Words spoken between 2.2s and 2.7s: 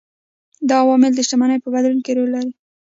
لري.